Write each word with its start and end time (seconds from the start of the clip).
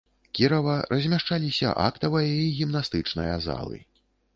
Кірава, 0.37 0.77
размяшчаліся 0.93 1.75
актавая 1.85 2.25
і 2.41 2.51
гімнастычная 2.59 3.33
залы. 3.51 3.77